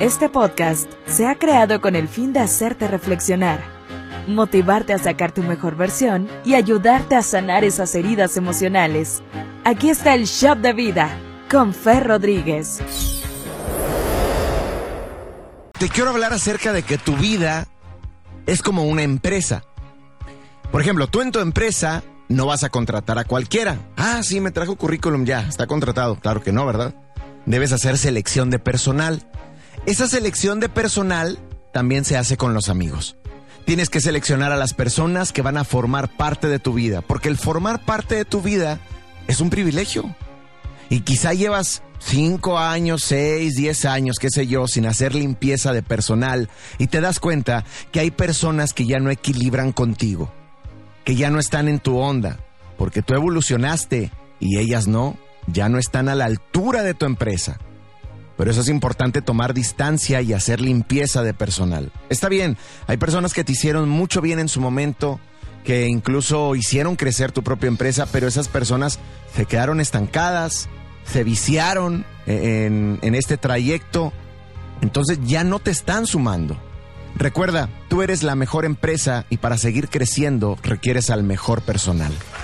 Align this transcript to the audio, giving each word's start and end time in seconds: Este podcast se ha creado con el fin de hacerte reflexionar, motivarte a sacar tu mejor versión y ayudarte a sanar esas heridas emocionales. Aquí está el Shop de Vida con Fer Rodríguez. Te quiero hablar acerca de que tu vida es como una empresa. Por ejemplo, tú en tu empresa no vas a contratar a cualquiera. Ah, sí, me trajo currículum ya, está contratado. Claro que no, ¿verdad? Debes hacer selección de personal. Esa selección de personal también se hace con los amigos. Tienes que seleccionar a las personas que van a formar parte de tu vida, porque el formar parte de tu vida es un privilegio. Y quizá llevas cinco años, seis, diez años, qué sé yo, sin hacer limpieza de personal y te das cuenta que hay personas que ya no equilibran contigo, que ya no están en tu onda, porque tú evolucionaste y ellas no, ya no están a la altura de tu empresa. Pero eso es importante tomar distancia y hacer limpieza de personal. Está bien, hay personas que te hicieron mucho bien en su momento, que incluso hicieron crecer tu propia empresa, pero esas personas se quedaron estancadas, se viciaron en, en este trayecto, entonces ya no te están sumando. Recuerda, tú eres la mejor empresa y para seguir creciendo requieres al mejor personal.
Este 0.00 0.30
podcast 0.30 0.90
se 1.06 1.26
ha 1.26 1.34
creado 1.34 1.82
con 1.82 1.94
el 1.94 2.08
fin 2.08 2.32
de 2.32 2.40
hacerte 2.40 2.88
reflexionar, 2.88 3.62
motivarte 4.26 4.94
a 4.94 4.98
sacar 4.98 5.30
tu 5.30 5.42
mejor 5.42 5.76
versión 5.76 6.26
y 6.42 6.54
ayudarte 6.54 7.16
a 7.16 7.22
sanar 7.22 7.64
esas 7.64 7.94
heridas 7.94 8.38
emocionales. 8.38 9.22
Aquí 9.62 9.90
está 9.90 10.14
el 10.14 10.24
Shop 10.24 10.56
de 10.56 10.72
Vida 10.72 11.18
con 11.50 11.74
Fer 11.74 12.06
Rodríguez. 12.06 12.80
Te 15.78 15.90
quiero 15.90 16.08
hablar 16.08 16.32
acerca 16.32 16.72
de 16.72 16.82
que 16.82 16.96
tu 16.96 17.14
vida 17.16 17.68
es 18.46 18.62
como 18.62 18.84
una 18.84 19.02
empresa. 19.02 19.64
Por 20.72 20.80
ejemplo, 20.80 21.08
tú 21.08 21.20
en 21.20 21.30
tu 21.30 21.40
empresa 21.40 22.02
no 22.30 22.46
vas 22.46 22.64
a 22.64 22.70
contratar 22.70 23.18
a 23.18 23.24
cualquiera. 23.24 23.76
Ah, 23.98 24.22
sí, 24.22 24.40
me 24.40 24.50
trajo 24.50 24.76
currículum 24.76 25.26
ya, 25.26 25.42
está 25.42 25.66
contratado. 25.66 26.16
Claro 26.16 26.42
que 26.42 26.52
no, 26.52 26.64
¿verdad? 26.64 26.94
Debes 27.44 27.72
hacer 27.72 27.98
selección 27.98 28.48
de 28.48 28.58
personal. 28.58 29.29
Esa 29.90 30.06
selección 30.06 30.60
de 30.60 30.68
personal 30.68 31.36
también 31.72 32.04
se 32.04 32.16
hace 32.16 32.36
con 32.36 32.54
los 32.54 32.68
amigos. 32.68 33.16
Tienes 33.64 33.90
que 33.90 34.00
seleccionar 34.00 34.52
a 34.52 34.56
las 34.56 34.72
personas 34.72 35.32
que 35.32 35.42
van 35.42 35.56
a 35.56 35.64
formar 35.64 36.16
parte 36.16 36.46
de 36.46 36.60
tu 36.60 36.74
vida, 36.74 37.00
porque 37.02 37.28
el 37.28 37.36
formar 37.36 37.84
parte 37.84 38.14
de 38.14 38.24
tu 38.24 38.40
vida 38.40 38.78
es 39.26 39.40
un 39.40 39.50
privilegio. 39.50 40.14
Y 40.90 41.00
quizá 41.00 41.34
llevas 41.34 41.82
cinco 41.98 42.56
años, 42.56 43.02
seis, 43.02 43.56
diez 43.56 43.84
años, 43.84 44.18
qué 44.20 44.30
sé 44.30 44.46
yo, 44.46 44.68
sin 44.68 44.86
hacer 44.86 45.12
limpieza 45.12 45.72
de 45.72 45.82
personal 45.82 46.48
y 46.78 46.86
te 46.86 47.00
das 47.00 47.18
cuenta 47.18 47.64
que 47.90 47.98
hay 47.98 48.12
personas 48.12 48.72
que 48.72 48.86
ya 48.86 49.00
no 49.00 49.10
equilibran 49.10 49.72
contigo, 49.72 50.32
que 51.04 51.16
ya 51.16 51.30
no 51.30 51.40
están 51.40 51.66
en 51.66 51.80
tu 51.80 51.98
onda, 51.98 52.38
porque 52.78 53.02
tú 53.02 53.14
evolucionaste 53.14 54.12
y 54.38 54.58
ellas 54.58 54.86
no, 54.86 55.16
ya 55.48 55.68
no 55.68 55.78
están 55.78 56.08
a 56.08 56.14
la 56.14 56.26
altura 56.26 56.84
de 56.84 56.94
tu 56.94 57.06
empresa. 57.06 57.58
Pero 58.40 58.52
eso 58.52 58.62
es 58.62 58.70
importante 58.70 59.20
tomar 59.20 59.52
distancia 59.52 60.22
y 60.22 60.32
hacer 60.32 60.62
limpieza 60.62 61.22
de 61.22 61.34
personal. 61.34 61.92
Está 62.08 62.30
bien, 62.30 62.56
hay 62.86 62.96
personas 62.96 63.34
que 63.34 63.44
te 63.44 63.52
hicieron 63.52 63.86
mucho 63.90 64.22
bien 64.22 64.38
en 64.38 64.48
su 64.48 64.62
momento, 64.62 65.20
que 65.62 65.88
incluso 65.88 66.54
hicieron 66.54 66.96
crecer 66.96 67.32
tu 67.32 67.42
propia 67.42 67.68
empresa, 67.68 68.06
pero 68.10 68.26
esas 68.26 68.48
personas 68.48 68.98
se 69.36 69.44
quedaron 69.44 69.78
estancadas, 69.78 70.70
se 71.04 71.22
viciaron 71.22 72.06
en, 72.24 72.98
en 73.02 73.14
este 73.14 73.36
trayecto, 73.36 74.10
entonces 74.80 75.18
ya 75.22 75.44
no 75.44 75.58
te 75.58 75.70
están 75.70 76.06
sumando. 76.06 76.56
Recuerda, 77.16 77.68
tú 77.90 78.00
eres 78.00 78.22
la 78.22 78.36
mejor 78.36 78.64
empresa 78.64 79.26
y 79.28 79.36
para 79.36 79.58
seguir 79.58 79.90
creciendo 79.90 80.56
requieres 80.62 81.10
al 81.10 81.24
mejor 81.24 81.60
personal. 81.60 82.12